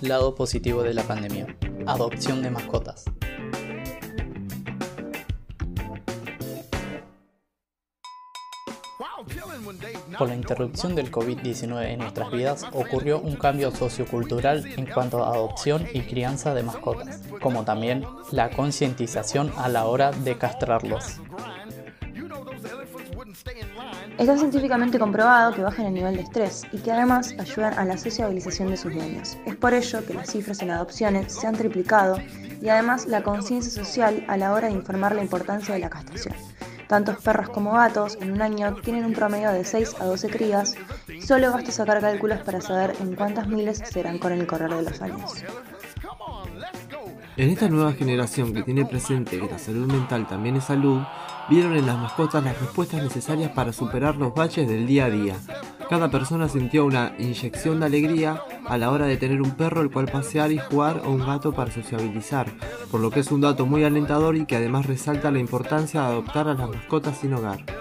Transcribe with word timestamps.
Lado 0.00 0.34
positivo 0.34 0.82
de 0.82 0.94
la 0.94 1.02
pandemia. 1.02 1.46
Adopción 1.86 2.42
de 2.42 2.50
mascotas. 2.50 3.04
Con 10.16 10.28
la 10.28 10.34
interrupción 10.34 10.94
del 10.94 11.10
COVID-19 11.10 11.84
en 11.92 11.98
nuestras 12.00 12.30
vidas 12.30 12.66
ocurrió 12.72 13.20
un 13.20 13.36
cambio 13.36 13.70
sociocultural 13.70 14.66
en 14.76 14.86
cuanto 14.86 15.24
a 15.24 15.34
adopción 15.34 15.86
y 15.92 16.00
crianza 16.00 16.54
de 16.54 16.62
mascotas, 16.62 17.22
como 17.40 17.64
también 17.64 18.04
la 18.30 18.50
concientización 18.50 19.52
a 19.56 19.68
la 19.68 19.86
hora 19.86 20.10
de 20.10 20.36
castrarlos. 20.36 21.20
Está 24.18 24.36
científicamente 24.36 24.98
comprobado 24.98 25.54
que 25.54 25.62
bajan 25.62 25.86
el 25.86 25.94
nivel 25.94 26.16
de 26.16 26.22
estrés 26.22 26.62
y 26.72 26.78
que 26.78 26.92
además 26.92 27.34
ayudan 27.38 27.78
a 27.78 27.84
la 27.84 27.96
sociabilización 27.96 28.70
de 28.70 28.76
sus 28.76 28.94
dueños. 28.94 29.38
Es 29.46 29.56
por 29.56 29.72
ello 29.72 30.04
que 30.04 30.14
las 30.14 30.30
cifras 30.30 30.60
en 30.62 30.70
adopciones 30.70 31.32
se 31.34 31.46
han 31.46 31.54
triplicado 31.54 32.18
y 32.60 32.68
además 32.68 33.06
la 33.06 33.22
conciencia 33.22 33.70
social 33.70 34.24
a 34.28 34.36
la 34.36 34.52
hora 34.52 34.68
de 34.68 34.74
informar 34.74 35.14
la 35.14 35.22
importancia 35.22 35.74
de 35.74 35.80
la 35.80 35.90
castración. 35.90 36.34
Tantos 36.88 37.22
perros 37.22 37.50
como 37.50 37.72
gatos 37.72 38.18
en 38.20 38.32
un 38.32 38.42
año 38.42 38.74
tienen 38.82 39.04
un 39.04 39.12
promedio 39.12 39.52
de 39.52 39.64
6 39.64 39.96
a 40.00 40.06
12 40.06 40.28
crías 40.28 40.74
solo 41.24 41.52
basta 41.52 41.70
sacar 41.70 42.00
cálculos 42.00 42.40
para 42.40 42.60
saber 42.60 42.94
en 43.00 43.14
cuántas 43.14 43.46
miles 43.46 43.78
serán 43.78 44.18
con 44.18 44.32
el 44.32 44.46
correr 44.46 44.74
de 44.74 44.82
los 44.82 45.00
años. 45.00 45.44
En 47.36 47.48
esta 47.48 47.68
nueva 47.68 47.92
generación 47.92 48.52
que 48.52 48.62
tiene 48.62 48.84
presente 48.84 49.38
que 49.38 49.46
la 49.46 49.58
salud 49.58 49.86
mental 49.86 50.26
también 50.26 50.56
es 50.56 50.64
salud, 50.64 51.00
vieron 51.48 51.76
en 51.76 51.86
las 51.86 51.96
mascotas 51.96 52.42
las 52.44 52.58
respuestas 52.60 53.02
necesarias 53.02 53.52
para 53.52 53.72
superar 53.72 54.16
los 54.16 54.34
baches 54.34 54.68
del 54.68 54.86
día 54.86 55.06
a 55.06 55.10
día. 55.10 55.36
Cada 55.88 56.10
persona 56.10 56.48
sintió 56.48 56.84
una 56.84 57.14
inyección 57.18 57.80
de 57.80 57.86
alegría 57.86 58.42
a 58.66 58.78
la 58.78 58.90
hora 58.90 59.06
de 59.06 59.16
tener 59.16 59.40
un 59.40 59.52
perro 59.52 59.80
el 59.80 59.90
cual 59.90 60.06
pasear 60.06 60.52
y 60.52 60.58
jugar 60.58 61.02
o 61.04 61.10
un 61.10 61.24
gato 61.24 61.52
para 61.52 61.70
sociabilizar, 61.70 62.48
por 62.90 63.00
lo 63.00 63.10
que 63.10 63.20
es 63.20 63.30
un 63.30 63.40
dato 63.40 63.64
muy 63.64 63.84
alentador 63.84 64.36
y 64.36 64.44
que 64.44 64.56
además 64.56 64.86
resalta 64.86 65.30
la 65.30 65.38
importancia 65.38 66.02
de 66.02 66.06
adoptar 66.08 66.48
a 66.48 66.54
las 66.54 66.68
mascotas 66.68 67.18
sin 67.18 67.34
hogar. 67.34 67.79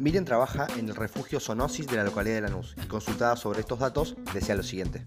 Miriam 0.00 0.24
trabaja 0.24 0.66
en 0.78 0.88
el 0.88 0.96
refugio 0.96 1.38
Sonosis 1.40 1.86
de 1.86 1.98
la 1.98 2.04
localidad 2.04 2.36
de 2.36 2.40
Lanús 2.40 2.74
y 2.82 2.86
consultada 2.86 3.36
sobre 3.36 3.60
estos 3.60 3.78
datos 3.78 4.16
decía 4.32 4.54
lo 4.54 4.62
siguiente. 4.62 5.06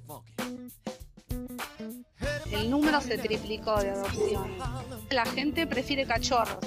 El 2.51 2.69
número 2.69 3.01
se 3.01 3.17
triplicó 3.17 3.75
de 3.81 3.89
adopción. 3.89 4.55
La 5.09 5.25
gente 5.25 5.65
prefiere 5.65 6.05
cachorros. 6.05 6.59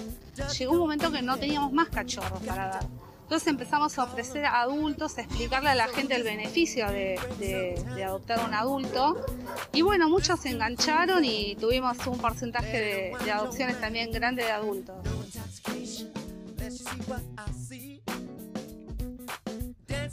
Llegó 0.58 0.72
un 0.72 0.80
momento 0.80 1.12
que 1.12 1.22
no 1.22 1.36
teníamos 1.36 1.72
más 1.72 1.88
cachorros 1.88 2.40
para 2.40 2.66
dar. 2.66 2.86
Entonces 3.22 3.46
empezamos 3.46 3.96
a 3.96 4.02
ofrecer 4.02 4.44
a 4.44 4.60
adultos, 4.62 5.18
a 5.18 5.20
explicarle 5.20 5.70
a 5.70 5.74
la 5.76 5.86
gente 5.86 6.16
el 6.16 6.24
beneficio 6.24 6.88
de, 6.90 8.02
adoptar 8.04 8.44
un 8.44 8.54
adulto. 8.54 9.24
Y 9.72 9.82
bueno, 9.82 10.08
muchos 10.08 10.40
se 10.40 10.50
engancharon 10.50 11.24
y 11.24 11.54
tuvimos 11.54 12.04
un 12.08 12.18
porcentaje 12.18 13.14
de 13.22 13.30
adopciones 13.30 13.80
también 13.80 14.10
grande 14.10 14.42
de 14.42 14.50
adultos. 14.50 14.96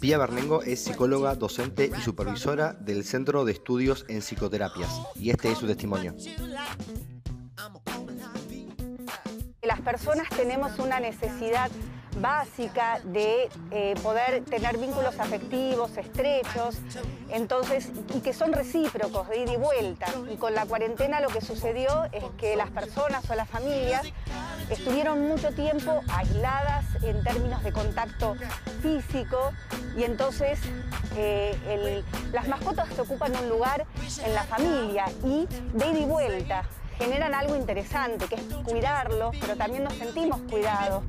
Pía 0.03 0.17
Bernengo 0.17 0.63
es 0.63 0.83
psicóloga, 0.83 1.33
docente 1.35 1.89
y 1.97 2.01
supervisora 2.01 2.73
del 2.73 3.05
Centro 3.05 3.45
de 3.45 3.53
Estudios 3.53 4.03
en 4.09 4.21
Psicoterapias, 4.21 4.99
y 5.15 5.29
este 5.29 5.49
es 5.49 5.57
su 5.57 5.65
testimonio. 5.65 6.13
Las 9.61 9.79
personas 9.79 10.27
tenemos 10.27 10.77
una 10.79 10.99
necesidad 10.99 11.71
básica 12.19 12.99
de 13.05 13.49
eh, 13.71 13.95
poder 14.03 14.43
tener 14.43 14.77
vínculos 14.77 15.17
afectivos 15.21 15.95
estrechos, 15.97 16.79
entonces, 17.29 17.91
y 18.13 18.19
que 18.19 18.33
son 18.33 18.51
recíprocos, 18.51 19.29
de 19.29 19.43
ida 19.43 19.53
y 19.53 19.57
vuelta. 19.57 20.07
Y 20.29 20.35
con 20.35 20.53
la 20.53 20.65
cuarentena 20.65 21.21
lo 21.21 21.29
que 21.29 21.39
sucedió 21.39 22.09
es 22.11 22.25
que 22.37 22.57
las 22.57 22.71
personas 22.71 23.29
o 23.29 23.35
las 23.35 23.49
familias 23.49 24.05
estuvieron 24.69 25.27
mucho 25.27 25.51
tiempo 25.53 26.01
aisladas 26.09 26.85
en 27.03 27.23
términos 27.23 27.63
de 27.63 27.71
contacto 27.71 28.35
físico 28.81 29.53
y 29.95 30.03
entonces 30.03 30.59
eh, 31.17 32.03
las 32.31 32.47
mascotas 32.47 32.97
ocupan 32.99 33.35
un 33.35 33.49
lugar 33.49 33.85
en 34.25 34.33
la 34.33 34.43
familia 34.43 35.05
y 35.23 35.47
de 35.73 35.87
ida 35.87 35.99
y 35.99 36.05
vuelta 36.05 36.63
generan 36.97 37.33
algo 37.33 37.55
interesante, 37.55 38.27
que 38.27 38.35
es 38.35 38.41
cuidarlos, 38.63 39.35
pero 39.39 39.55
también 39.55 39.83
nos 39.83 39.93
sentimos 39.93 40.39
cuidados. 40.49 41.03